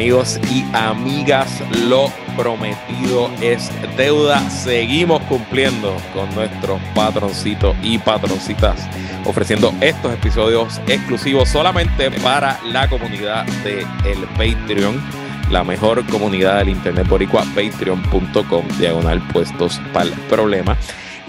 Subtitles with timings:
[0.00, 4.40] Amigos y amigas, lo prometido es deuda.
[4.48, 8.88] Seguimos cumpliendo con nuestros patroncitos y patroncitas,
[9.26, 14.98] ofreciendo estos episodios exclusivos solamente para la comunidad de el Patreon,
[15.50, 20.78] la mejor comunidad del internet boricua, patreon.com, diagonal puestos para el problema.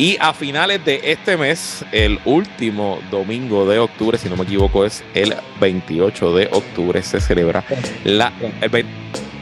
[0.01, 4.83] Y a finales de este mes, el último domingo de octubre, si no me equivoco,
[4.83, 7.63] es el 28 de octubre, se celebra
[8.03, 8.33] la.
[8.61, 8.71] El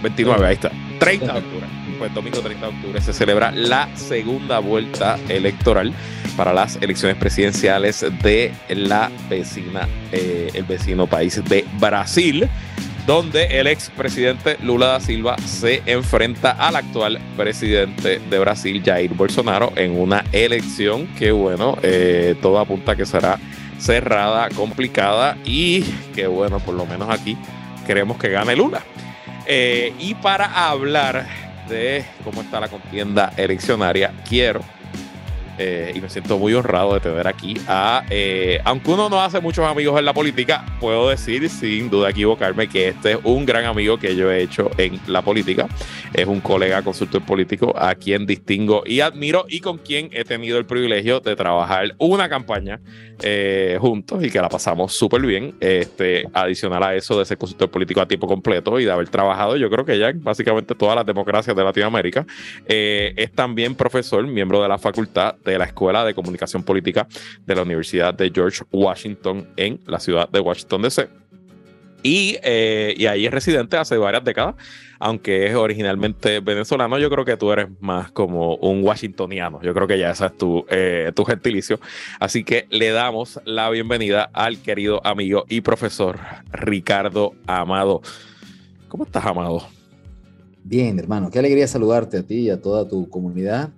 [0.03, 0.69] 29, ahí está.
[0.99, 1.66] 30 de octubre.
[1.97, 5.93] Pues domingo 30 de octubre se celebra la segunda vuelta electoral
[6.35, 12.49] para las elecciones presidenciales de la vecina, eh, el vecino país de Brasil
[13.09, 19.73] donde el expresidente Lula da Silva se enfrenta al actual presidente de Brasil, Jair Bolsonaro,
[19.75, 23.39] en una elección que, bueno, eh, todo apunta que será
[23.79, 25.81] cerrada, complicada y
[26.13, 27.35] que, bueno, por lo menos aquí
[27.88, 28.83] queremos que gane Lula.
[29.47, 31.25] Eh, y para hablar
[31.67, 34.61] de cómo está la contienda eleccionaria, quiero
[35.61, 39.41] eh, y me siento muy honrado de tener aquí a, eh, aunque uno no hace
[39.41, 43.66] muchos amigos en la política, puedo decir sin duda equivocarme que este es un gran
[43.66, 45.67] amigo que yo he hecho en la política.
[46.13, 50.57] Es un colega consultor político a quien distingo y admiro y con quien he tenido
[50.57, 52.79] el privilegio de trabajar una campaña
[53.21, 55.55] eh, juntos y que la pasamos súper bien.
[55.59, 59.57] Este, adicional a eso de ser consultor político a tiempo completo y de haber trabajado,
[59.57, 62.25] yo creo que ya en básicamente todas las democracias de Latinoamérica,
[62.66, 67.07] es también profesor, miembro de la facultad la Escuela de Comunicación Política
[67.45, 71.09] de la Universidad de George Washington en la ciudad de Washington, D.C.
[72.01, 74.55] Y, eh, y, ahí es residente hace varias décadas,
[74.99, 79.85] aunque es originalmente venezolano, yo creo que tú eres más como un washingtoniano, yo creo
[79.85, 81.79] que ya ese es tu, eh, tu gentilicio.
[82.19, 86.19] Así que le damos la bienvenida al querido amigo y profesor
[86.51, 88.01] Ricardo Amado.
[88.87, 89.67] ¿Cómo estás, Amado?
[90.63, 93.71] Bien, hermano, qué alegría saludarte a ti y a toda tu comunidad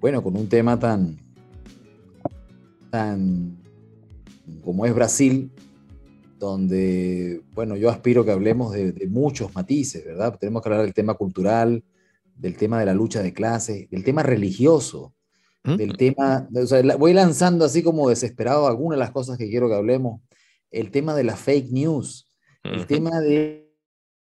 [0.00, 1.18] bueno, con un tema tan,
[2.90, 3.58] tan
[4.64, 5.50] como es Brasil,
[6.38, 10.36] donde, bueno, yo aspiro que hablemos de, muchos matices, ¿verdad?
[10.38, 11.84] Tenemos que hablar del tema cultural,
[12.34, 15.14] del tema de la lucha de clases, del tema religioso,
[15.64, 15.76] ¿Mm?
[15.76, 19.68] del tema, o sea, voy lanzando así como desesperado algunas de las cosas que quiero
[19.68, 20.22] que hablemos,
[20.70, 22.26] el tema de la fake news,
[22.64, 23.70] el tema de,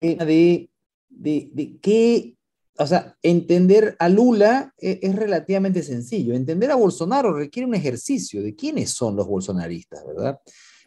[0.00, 0.68] de,
[1.08, 2.36] de, de qué
[2.80, 6.32] o sea, entender a Lula e, es, relativamente sencillo.
[6.32, 10.40] Entender a Bolsonaro requiere un ejercicio de quiénes son los bolsonaristas, ¿verdad?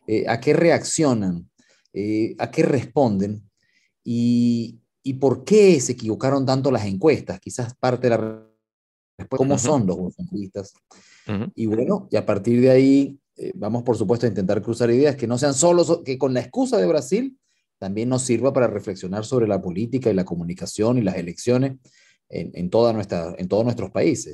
[0.08, 1.48] Eh, a qué reaccionan,
[1.94, 3.48] eh, a qué responden
[4.04, 4.80] y,
[5.20, 7.40] por qué se equivocaron tanto las encuestas.
[7.40, 8.18] Quizás parte de la
[9.20, 10.74] respuesta, cómo son los bolsonaristas.
[11.54, 15.16] Y bueno, y a partir de ahí eh, vamos, por supuesto, a intentar cruzar ideas
[15.16, 17.38] que no sean solo, que con la excusa de Brasil
[17.84, 21.74] también nos sirva para reflexionar sobre la política y la comunicación y las elecciones
[22.30, 24.34] en, en, toda nuestra, en todos nuestros países,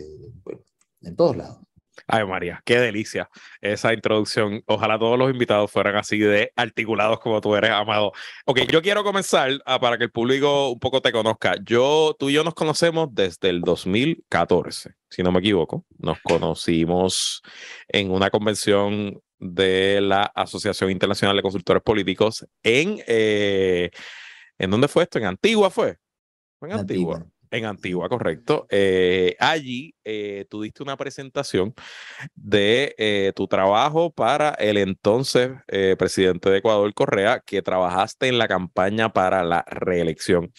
[1.01, 1.57] en todos lados.
[2.05, 3.27] Ay, María, qué delicia
[3.59, 4.61] esa introducción.
[4.67, 8.11] Ojalá todos los invitados fueran así de articulados como tú eres, Amado.
[8.45, 11.55] Ok, yo quiero comenzar ah, para que el público un poco te conozca.
[11.65, 15.87] Yo, tú y yo nos conocemos desde el 2014, si no me equivoco.
[15.97, 17.41] Nos conocimos
[17.87, 23.89] en una convención de la Asociación Internacional de Consultores Políticos en, eh,
[24.57, 25.17] ¿en dónde fue esto?
[25.17, 25.97] ¿En Antigua fue?
[26.61, 27.25] en Antigua.
[27.51, 28.67] En Antigua, correcto.
[28.69, 31.73] Eh, allí eh, tú diste una presentación
[32.35, 35.51] de tu trabajo para el entonces
[35.97, 40.51] presidente de Ecuador, Correa, que trabajaste en la campaña para la reelección.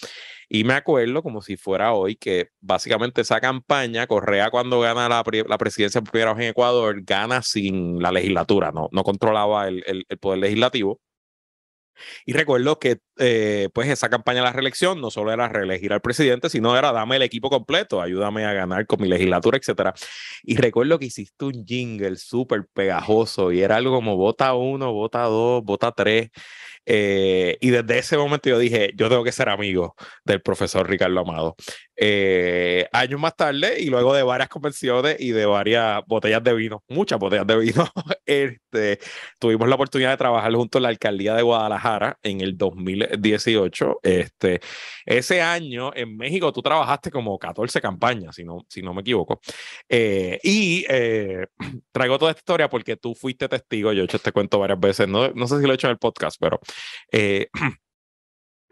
[0.53, 5.23] Y me acuerdo como si fuera hoy que básicamente esa campaña, Correa cuando gana la,
[5.47, 9.85] la presidencia por primera vez en Ecuador, gana sin la legislatura, no, no controlaba el,
[9.87, 11.01] el, poder legislativo.
[12.27, 16.01] Y recuerdo que eh, pues esa campaña de la reelección no solo era reelegir al
[16.01, 19.95] presidente, sino era dame el equipo completo, ayúdame a ganar con mi legislatura, etcétera.
[20.43, 25.23] Y recuerdo que hiciste un jingle súper pegajoso y era algo como vota uno, vota
[25.25, 26.31] dos, vota tres.
[26.87, 29.95] Eh, y desde ese momento yo dije, yo tengo que ser amigo
[30.25, 31.57] del profesor Ricardo Amado.
[32.03, 36.83] Eh, años más tarde, y luego de varias convenciones y de varias botellas de vino,
[36.89, 37.87] muchas botellas de vino,
[38.25, 38.99] este,
[39.39, 44.01] tuvimos la oportunidad de trabajar junto en la alcaldía de Guadalajara en el 2018.
[44.03, 44.61] Este,
[45.05, 49.41] ese año en México tú trabajaste como 14 campañas, si no, si no me equivoco.
[49.87, 50.87] Eh, y
[51.93, 55.07] traigo toda esta historia porque tú fuiste testigo, yo he hecho este cuento varias veces,
[55.07, 56.61] no, no sé si lo he hecho en el podcast, pero
[57.13, 57.49] eh,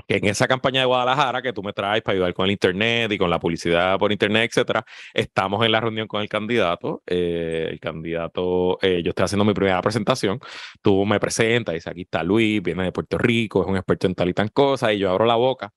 [0.06, 3.12] que en esa campaña de Guadalajara que tú me traes para ayudar con el internet
[3.12, 7.02] y con la publicidad por internet, etcétera, estamos en la reunión con el candidato.
[7.06, 10.40] Eh, el candidato, eh, yo estoy haciendo mi primera presentación.
[10.82, 14.14] Tú me presentas, dice aquí está Luis, viene de Puerto Rico, es un experto en
[14.14, 15.72] tal y tan cosa, y yo abro la boca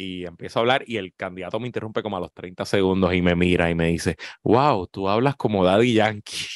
[0.00, 3.20] y empiezo a hablar y el candidato me interrumpe como a los 30 segundos y
[3.20, 6.46] me mira y me dice, wow, tú hablas como Daddy Yankee.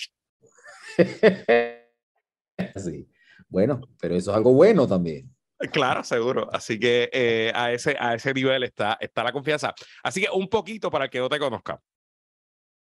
[2.76, 3.06] sí.
[3.48, 5.33] Bueno, pero eso es algo bueno también.
[5.72, 6.48] Claro, seguro.
[6.52, 9.74] Así que eh, a, ese, a ese nivel está, está la confianza.
[10.02, 11.80] Así que un poquito para el que no te conozca.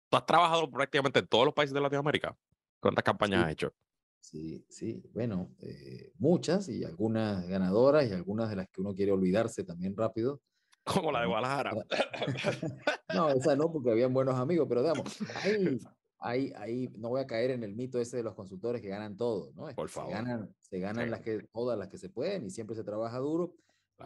[0.09, 2.37] Tú has trabajado prácticamente en todos los países de Latinoamérica.
[2.81, 3.73] ¿Cuántas campañas has hecho?
[4.21, 5.03] Sí, sí.
[5.13, 9.97] Bueno, eh, muchas y algunas ganadoras y algunas de las que uno quiere olvidarse también
[9.97, 10.41] rápido.
[10.85, 11.73] Como la de Guadalajara.
[13.15, 15.79] no, esa no, porque habían buenos amigos, pero digamos, hay,
[16.21, 19.17] ahí, ahí no voy a caer en el mito ese de los consultores que ganan
[19.17, 19.67] todo, ¿no?
[19.75, 20.11] Por favor.
[20.11, 23.19] Se ganan, se ganan las que, todas las que se pueden y siempre se trabaja
[23.19, 23.55] duro.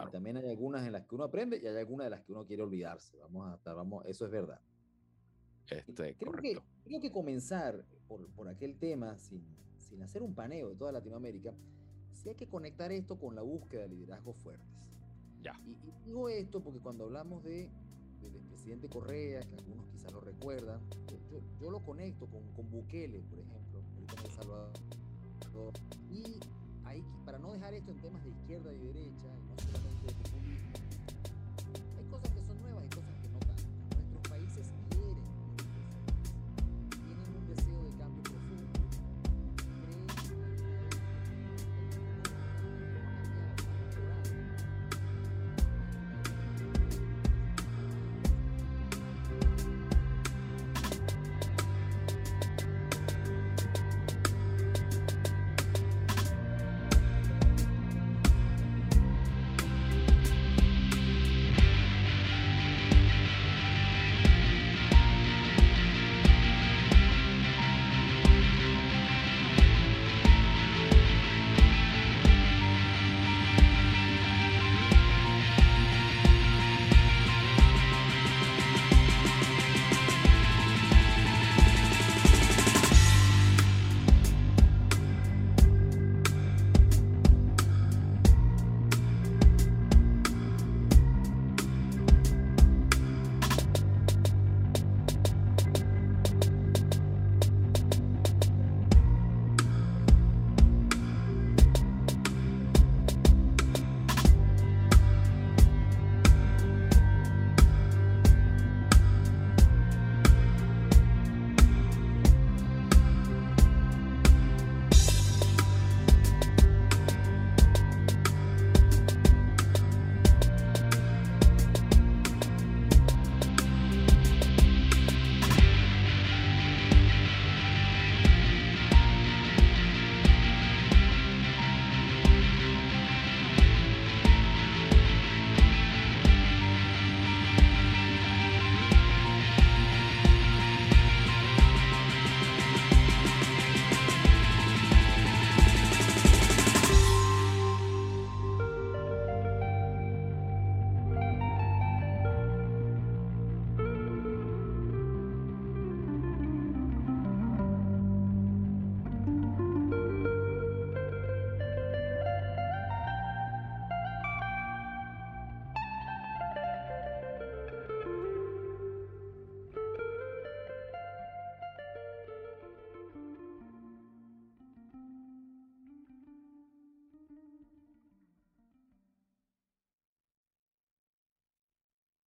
[0.06, 2.32] Y también hay algunas en las que uno aprende y hay algunas de las que
[2.32, 3.16] uno quiere olvidarse.
[3.18, 4.60] Vamos a estar, vamos, eso es verdad.
[5.70, 6.62] Este, creo, correcto.
[6.62, 9.44] Que, creo que comenzar por, por aquel tema, sin,
[9.78, 11.54] sin hacer un paneo de toda Latinoamérica,
[12.12, 14.66] sí hay que conectar esto con la búsqueda de liderazgos fuertes.
[15.42, 15.52] Ya.
[15.64, 17.70] Y, y digo esto porque cuando hablamos de
[18.64, 20.80] presidente Correa, que algunos quizás lo recuerdan,
[21.60, 24.72] yo, lo conecto con, Bukele, por ejemplo, en El Salvador.
[26.10, 26.40] Y
[27.26, 30.72] para no dejar esto en temas de izquierda y derecha, no solamente de populismo,